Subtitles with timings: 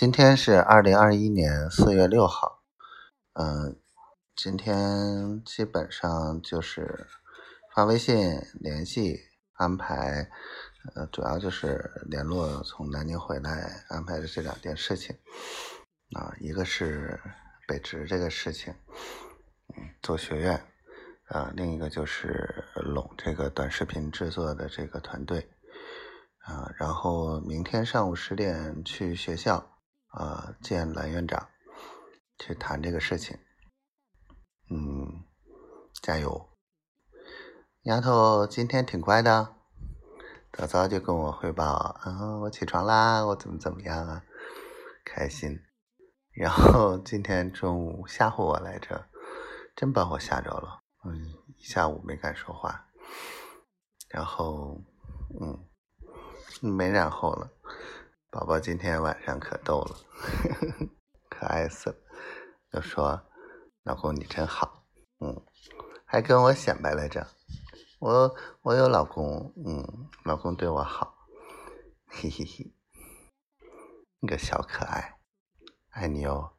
[0.00, 2.62] 今天是二零二一年四月六号，
[3.32, 3.80] 嗯，
[4.36, 7.08] 今天基本上就是
[7.74, 9.18] 发微信联系
[9.54, 10.30] 安排，
[10.94, 15.16] 呃，主要就是联络从南京回来安排的这两件事情，
[16.14, 17.20] 啊，一个是
[17.66, 18.72] 北职这个事情，
[19.76, 20.64] 嗯，做学院，
[21.26, 25.50] 啊，另一个就是拢这个短视频制作的这个团队，
[26.44, 29.74] 啊，然后明天上午十点去学校。
[30.08, 31.48] 啊，见蓝院长，
[32.38, 33.38] 去谈这个事情。
[34.70, 35.24] 嗯，
[36.02, 36.48] 加油，
[37.82, 39.54] 丫头今天挺乖的，
[40.52, 44.24] 早早就跟我汇报，啊，我起床啦，我怎么怎么样啊，
[45.04, 45.60] 开心。
[46.32, 49.08] 然后今天中午吓唬我来着，
[49.74, 52.86] 真把我吓着了，嗯，一下午没敢说话。
[54.08, 54.80] 然后，
[55.40, 55.66] 嗯，
[56.62, 57.50] 没然后了。
[58.30, 59.96] 宝宝今天晚上可逗了，
[61.30, 61.96] 可爱死了，
[62.70, 63.18] 就说
[63.84, 64.84] ：“老公你真好，
[65.20, 65.42] 嗯，
[66.04, 67.26] 还跟我显摆来着，
[67.98, 71.26] 我我有老公，嗯，老公对我好，
[72.06, 72.70] 嘿嘿嘿，
[74.20, 75.18] 你个小可爱，
[75.88, 76.52] 爱你哦。”